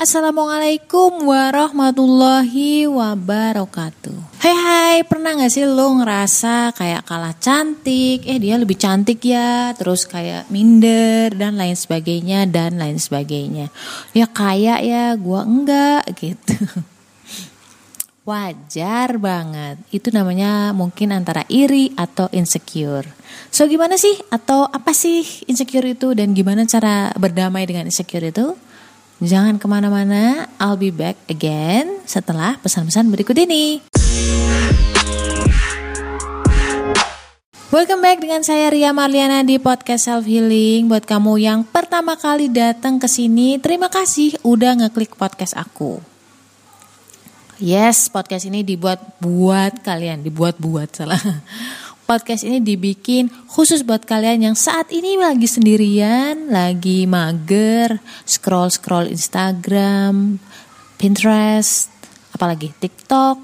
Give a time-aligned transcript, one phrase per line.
[0.00, 8.56] Assalamualaikum warahmatullahi wabarakatuh Hai hai, pernah gak sih lo ngerasa kayak kalah cantik Eh dia
[8.56, 13.68] lebih cantik ya Terus kayak minder dan lain sebagainya Dan lain sebagainya
[14.16, 16.56] Ya kayak ya, gua enggak gitu
[18.24, 23.04] Wajar banget Itu namanya mungkin antara iri atau insecure
[23.52, 24.16] So gimana sih?
[24.32, 26.16] Atau apa sih insecure itu?
[26.16, 28.56] Dan gimana cara berdamai dengan insecure itu?
[29.20, 33.84] Jangan ke mana-mana, I'll be back again setelah pesan-pesan berikut ini.
[37.68, 40.88] Welcome back dengan saya Ria Marliana di podcast Self Healing.
[40.88, 46.00] Buat kamu yang pertama kali datang ke sini, terima kasih udah ngeklik podcast aku.
[47.60, 51.20] Yes, podcast ini dibuat buat kalian, dibuat buat salah
[52.10, 60.42] podcast ini dibikin khusus buat kalian yang saat ini lagi sendirian, lagi mager, scroll-scroll Instagram,
[60.98, 61.86] Pinterest,
[62.34, 63.38] apalagi TikTok,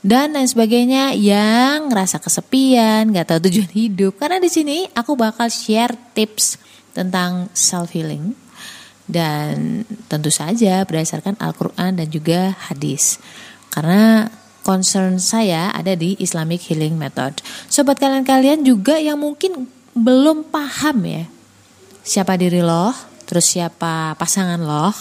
[0.00, 4.16] dan lain sebagainya yang ngerasa kesepian, gak tahu tujuan hidup.
[4.16, 6.56] Karena di sini aku bakal share tips
[6.96, 8.32] tentang self healing
[9.04, 13.20] dan tentu saja berdasarkan Al-Quran dan juga hadis.
[13.68, 14.24] Karena
[14.70, 17.42] concern saya ada di Islamic Healing Method.
[17.66, 19.66] Sobat kalian-kalian juga yang mungkin
[19.98, 21.26] belum paham ya
[22.06, 22.94] siapa diri lo,
[23.26, 24.94] terus siapa pasangan lo,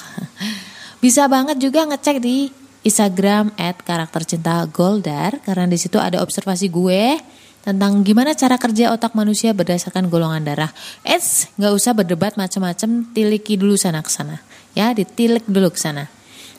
[1.03, 2.49] bisa banget juga ngecek di
[2.81, 7.19] Instagram at karakter cinta Goldar karena di situ ada observasi gue
[7.59, 10.71] tentang gimana cara kerja otak manusia berdasarkan golongan darah.
[11.03, 14.39] Eits, nggak usah berdebat macam-macam, tiliki dulu sana ke sana.
[14.73, 16.07] Ya, ditilik dulu ke sana.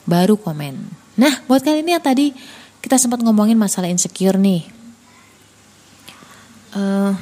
[0.05, 0.77] Baru komen.
[1.17, 2.27] Nah, buat kalian ini yang tadi
[2.81, 4.65] kita sempat ngomongin masalah insecure nih.
[6.71, 7.13] Uh,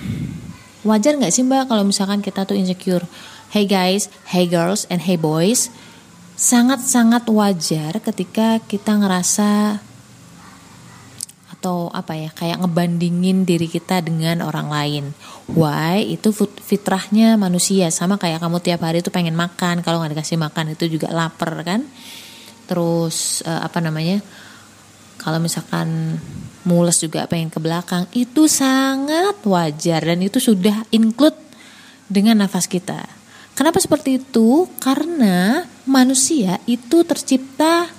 [0.87, 3.05] wajar nggak sih mbak kalau misalkan kita tuh insecure?
[3.49, 5.73] Hey guys, hey girls, and hey boys,
[6.37, 9.81] sangat-sangat wajar ketika kita ngerasa
[11.59, 15.05] atau apa ya kayak ngebandingin diri kita dengan orang lain.
[15.51, 16.07] Why?
[16.07, 16.31] Itu
[16.63, 20.87] fitrahnya manusia sama kayak kamu tiap hari tuh pengen makan kalau nggak dikasih makan itu
[20.87, 21.83] juga lapar kan.
[22.71, 24.23] Terus uh, apa namanya?
[25.19, 26.19] Kalau misalkan
[26.63, 31.37] mules juga pengen ke belakang itu sangat wajar dan itu sudah include
[32.09, 33.05] dengan nafas kita.
[33.59, 34.71] Kenapa seperti itu?
[34.79, 37.91] Karena manusia itu tercipta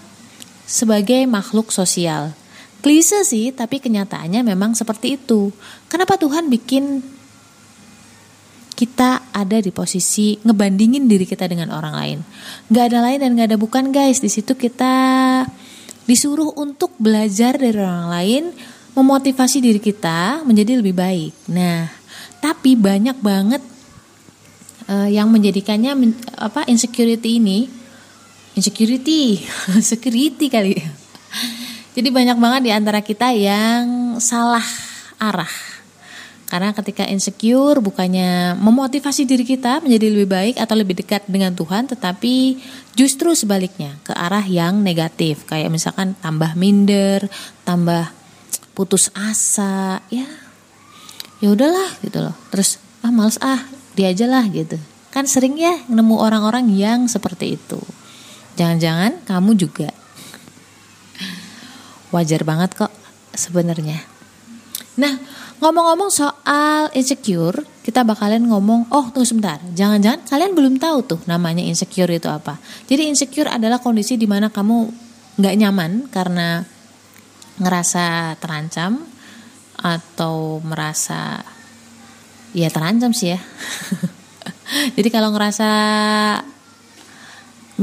[0.63, 2.31] sebagai makhluk sosial.
[2.79, 5.51] Klise sih, tapi kenyataannya memang seperti itu.
[5.91, 7.03] Kenapa Tuhan bikin
[8.71, 12.19] kita ada di posisi ngebandingin diri kita dengan orang lain?
[12.71, 14.23] Gak ada lain dan gak ada bukan guys.
[14.23, 14.95] Di situ kita
[16.09, 18.43] disuruh untuk belajar dari orang lain,
[18.97, 21.33] memotivasi diri kita menjadi lebih baik.
[21.53, 21.85] Nah,
[22.41, 23.61] tapi banyak banget
[24.89, 27.69] uh, yang menjadikannya men, apa insecurity ini
[28.57, 29.45] insecurity,
[29.93, 30.73] security kali.
[31.93, 34.65] Jadi banyak banget di antara kita yang salah
[35.21, 35.68] arah
[36.49, 41.85] karena ketika insecure bukannya memotivasi diri kita menjadi lebih baik atau lebih dekat dengan Tuhan,
[41.85, 42.57] tetapi
[42.97, 45.45] justru sebaliknya ke arah yang negatif.
[45.45, 47.29] Kayak misalkan tambah minder,
[47.69, 48.09] tambah
[48.73, 50.25] putus asa, ya
[51.37, 52.33] ya udahlah gitu loh.
[52.49, 54.81] Terus ah males ah, dia aja lah gitu.
[55.13, 57.77] Kan sering ya nemu orang-orang yang seperti itu.
[58.57, 59.93] Jangan-jangan kamu juga.
[62.09, 62.89] Wajar banget kok
[63.37, 64.01] sebenarnya.
[64.97, 65.13] Nah,
[65.59, 71.59] Ngomong-ngomong soal insecure, kita bakalan ngomong, oh tunggu sebentar, jangan-jangan kalian belum tahu tuh namanya
[71.59, 72.55] insecure itu apa.
[72.87, 74.87] Jadi insecure adalah kondisi di mana kamu
[75.35, 76.63] nggak nyaman karena
[77.59, 79.03] ngerasa terancam
[79.83, 81.43] atau merasa
[82.55, 83.39] ya terancam sih ya.
[84.95, 85.71] Jadi kalau ngerasa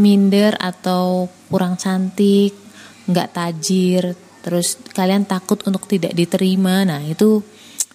[0.00, 2.56] minder atau kurang cantik,
[3.05, 7.43] nggak tajir, terus kalian takut untuk tidak diterima, nah itu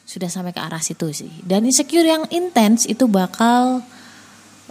[0.04, 1.32] sudah sampai ke arah situ sih.
[1.48, 3.80] Dan insecure yang intens itu bakal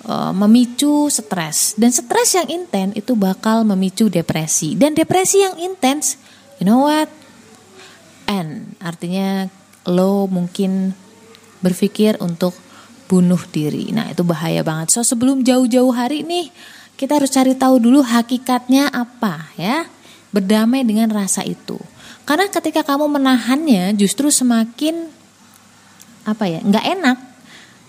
[0.04, 6.20] uh, memicu stres dan stres yang intens itu bakal memicu depresi dan depresi yang intens,
[6.60, 7.08] you know what?
[8.28, 9.48] N artinya
[9.88, 10.92] lo mungkin
[11.64, 12.52] berpikir untuk
[13.08, 13.90] bunuh diri.
[13.90, 14.94] Nah, itu bahaya banget.
[14.94, 16.52] So, sebelum jauh-jauh hari nih,
[16.94, 19.88] kita harus cari tahu dulu hakikatnya apa ya.
[20.30, 21.78] Berdamai dengan rasa itu.
[22.22, 25.10] Karena ketika kamu menahannya justru semakin
[26.22, 27.18] apa ya nggak enak.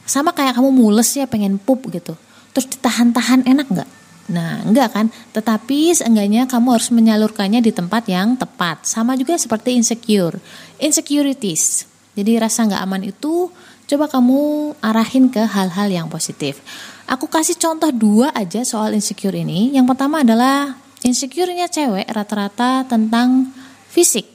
[0.09, 2.17] Sama kayak kamu mules ya pengen pup gitu.
[2.51, 3.89] Terus ditahan-tahan enak nggak?
[4.33, 5.07] Nah enggak kan?
[5.35, 8.89] Tetapi seenggaknya kamu harus menyalurkannya di tempat yang tepat.
[8.89, 10.41] Sama juga seperti insecure.
[10.81, 11.85] Insecurities.
[12.17, 13.53] Jadi rasa nggak aman itu
[13.87, 16.63] coba kamu arahin ke hal-hal yang positif.
[17.07, 19.75] Aku kasih contoh dua aja soal insecure ini.
[19.75, 23.49] Yang pertama adalah insecure-nya cewek rata-rata tentang
[23.89, 24.25] fisik.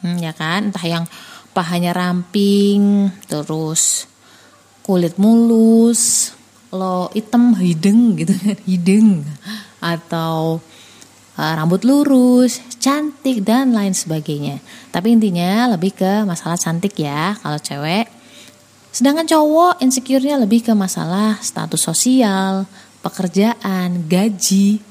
[0.00, 0.70] Hmm, ya kan?
[0.70, 1.04] Entah yang
[1.52, 4.06] pahanya ramping, terus
[4.86, 6.32] kulit mulus,
[6.72, 9.26] lo hitam hidung gitu kan, hidung
[9.80, 10.60] atau
[11.36, 14.62] uh, rambut lurus, cantik dan lain sebagainya.
[14.90, 18.20] Tapi intinya lebih ke masalah cantik ya kalau cewek
[18.90, 22.66] Sedangkan cowok insecure-nya lebih ke masalah status sosial,
[23.06, 24.82] pekerjaan, gaji,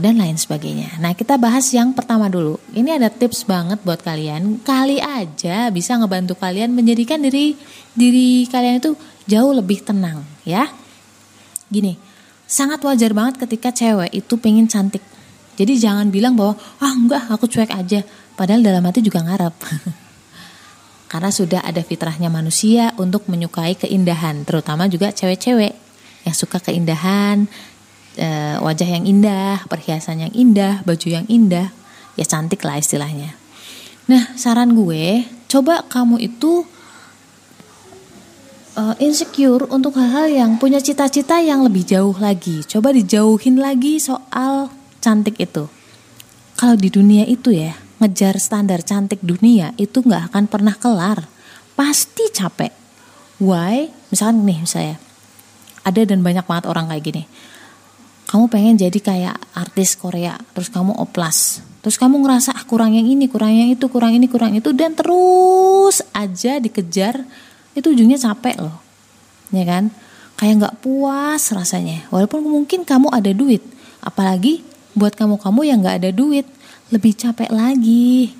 [0.00, 0.96] dan lain sebagainya.
[1.02, 2.56] Nah, kita bahas yang pertama dulu.
[2.72, 4.62] Ini ada tips banget buat kalian.
[4.64, 7.58] Kali aja bisa ngebantu kalian menjadikan diri
[7.92, 8.96] diri kalian itu
[9.28, 10.70] jauh lebih tenang, ya.
[11.68, 12.00] Gini,
[12.48, 15.02] sangat wajar banget ketika cewek itu pengen cantik.
[15.54, 18.02] Jadi jangan bilang bahwa ah enggak aku cuek aja,
[18.34, 19.54] padahal dalam hati juga ngarep.
[21.14, 25.70] karena sudah ada fitrahnya manusia untuk menyukai keindahan, terutama juga cewek-cewek
[26.26, 27.46] yang suka keindahan,
[28.14, 28.28] e,
[28.58, 31.70] wajah yang indah, perhiasan yang indah, baju yang indah,
[32.14, 33.34] ya cantik lah istilahnya.
[34.04, 36.66] Nah, saran gue, coba kamu itu
[38.76, 42.62] uh, insecure untuk hal-hal yang punya cita-cita yang lebih jauh lagi.
[42.66, 44.70] Coba dijauhin lagi soal
[45.00, 45.70] cantik itu.
[46.54, 51.26] Kalau di dunia itu ya, ngejar standar cantik dunia itu nggak akan pernah kelar.
[51.74, 52.70] Pasti capek.
[53.42, 53.90] Why?
[54.14, 54.94] Misalkan nih saya
[55.82, 57.22] ada dan banyak banget orang kayak gini.
[58.34, 61.62] Kamu pengen jadi kayak artis Korea, terus kamu oplas.
[61.86, 64.98] Terus kamu ngerasa ah, kurang yang ini, kurang yang itu, kurang ini, kurang itu dan
[64.98, 67.22] terus aja dikejar
[67.78, 68.82] itu ujungnya capek loh.
[69.54, 69.94] Ya kan?
[70.34, 72.10] Kayak nggak puas rasanya.
[72.10, 73.62] Walaupun mungkin kamu ada duit,
[74.02, 74.66] apalagi
[74.98, 76.50] buat kamu-kamu yang nggak ada duit,
[76.90, 78.34] lebih capek lagi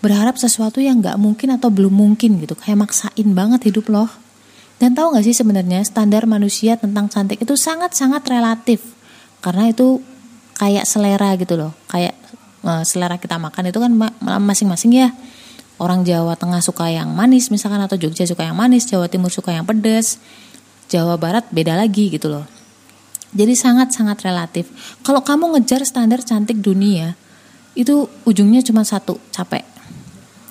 [0.00, 4.08] berharap sesuatu yang nggak mungkin atau belum mungkin gitu kayak maksain banget hidup loh
[4.76, 8.93] dan tahu nggak sih sebenarnya standar manusia tentang cantik itu sangat-sangat relatif
[9.44, 10.00] karena itu
[10.56, 11.76] kayak selera gitu loh.
[11.92, 12.16] Kayak
[12.64, 13.92] uh, selera kita makan itu kan
[14.40, 15.12] masing-masing ya.
[15.76, 19.52] Orang Jawa Tengah suka yang manis misalkan atau Jogja suka yang manis Jawa Timur suka
[19.52, 20.22] yang pedas
[20.88, 22.48] Jawa Barat beda lagi gitu loh.
[23.34, 24.70] Jadi sangat-sangat relatif.
[25.02, 27.18] Kalau kamu ngejar standar cantik dunia
[27.74, 29.66] itu ujungnya cuma satu capek.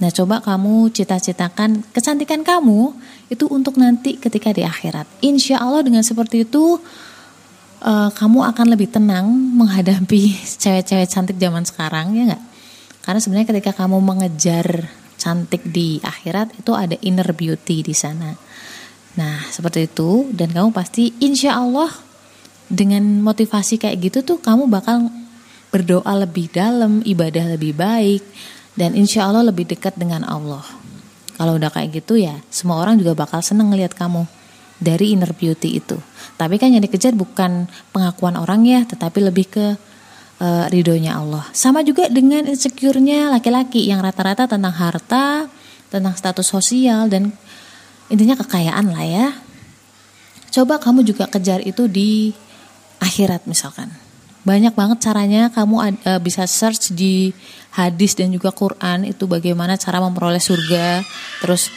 [0.04, 2.92] Nah coba kamu cita-citakan kecantikan kamu
[3.32, 5.08] itu untuk nanti ketika di akhirat.
[5.24, 6.84] Insya Allah dengan seperti itu
[7.84, 12.44] uh, kamu akan lebih tenang menghadapi cewek-cewek cantik zaman sekarang ya nggak?
[13.04, 14.88] Karena sebenarnya ketika kamu mengejar
[15.20, 18.32] cantik di akhirat itu ada inner beauty di sana.
[19.20, 21.92] Nah seperti itu dan kamu pasti insya Allah
[22.72, 25.12] dengan motivasi kayak gitu tuh kamu bakal
[25.70, 28.22] berdoa lebih dalam, ibadah lebih baik,
[28.78, 30.62] dan insya Allah lebih dekat dengan Allah.
[31.34, 34.30] Kalau udah kayak gitu ya, semua orang juga bakal seneng ngeliat kamu
[34.84, 35.96] dari inner beauty itu.
[36.36, 39.66] Tapi kan yang dikejar bukan pengakuan orang ya, tetapi lebih ke
[40.44, 41.48] uh, ridhonya Allah.
[41.56, 45.48] Sama juga dengan insecure-nya laki-laki yang rata-rata tentang harta,
[45.88, 47.32] tentang status sosial dan
[48.12, 49.28] intinya kekayaan lah ya.
[50.52, 52.36] Coba kamu juga kejar itu di
[53.02, 53.90] akhirat misalkan
[54.44, 57.32] banyak banget caranya kamu uh, bisa search di
[57.72, 61.00] hadis dan juga Quran itu bagaimana cara memperoleh surga
[61.40, 61.72] terus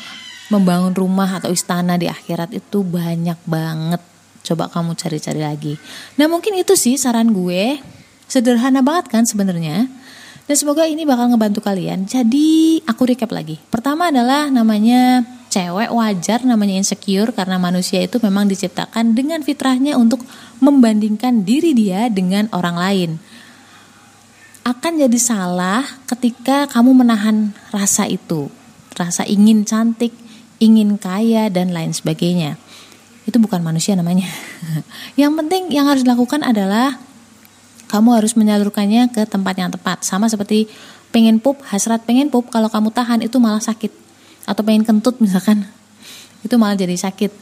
[0.48, 4.02] membangun rumah atau istana di akhirat itu banyak banget.
[4.46, 5.74] Coba kamu cari-cari lagi.
[6.14, 7.82] Nah mungkin itu sih saran gue.
[8.26, 9.90] Sederhana banget kan sebenarnya.
[10.46, 12.06] Dan semoga ini bakal ngebantu kalian.
[12.06, 13.58] Jadi aku recap lagi.
[13.66, 20.22] Pertama adalah namanya cewek wajar namanya insecure karena manusia itu memang diciptakan dengan fitrahnya untuk
[20.62, 23.10] membandingkan diri dia dengan orang lain.
[24.66, 28.50] Akan jadi salah ketika kamu menahan rasa itu,
[28.98, 30.10] rasa ingin cantik,
[30.62, 32.56] ingin kaya dan lain sebagainya.
[33.28, 34.28] Itu bukan manusia namanya.
[35.20, 36.98] yang penting yang harus dilakukan adalah
[37.86, 40.02] kamu harus menyalurkannya ke tempat yang tepat.
[40.02, 40.66] Sama seperti
[41.14, 44.06] pengen pup, hasrat pengen pup, kalau kamu tahan itu malah sakit
[44.46, 45.66] atau pengen kentut misalkan
[46.46, 47.34] itu malah jadi sakit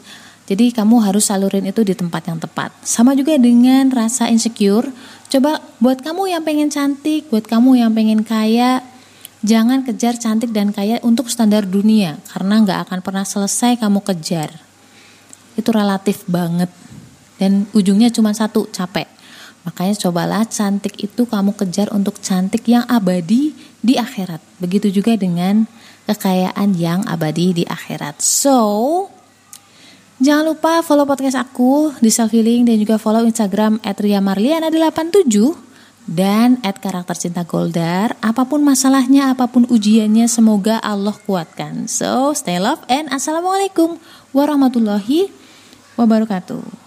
[0.44, 4.88] jadi kamu harus salurin itu di tempat yang tepat sama juga dengan rasa insecure
[5.28, 8.80] coba buat kamu yang pengen cantik buat kamu yang pengen kaya
[9.44, 14.50] jangan kejar cantik dan kaya untuk standar dunia karena nggak akan pernah selesai kamu kejar
[15.54, 16.72] itu relatif banget
[17.36, 19.06] dan ujungnya cuma satu capek
[19.64, 24.40] Makanya cobalah cantik itu kamu kejar untuk cantik yang abadi di akhirat.
[24.60, 25.64] Begitu juga dengan
[26.04, 28.20] kekayaan yang abadi di akhirat.
[28.20, 29.08] So,
[30.20, 35.63] jangan lupa follow podcast aku di Self Healing dan juga follow Instagram @riamarliana87
[36.04, 38.16] dan at karakter cinta Goldar.
[38.20, 41.88] Apa pun masalahnya, apa pun ujiannya, semoga Allah kuatkan.
[41.88, 43.96] So, stay love and assalamualaikum
[44.36, 45.32] warahmatullahi
[45.96, 46.84] wabarakatuh.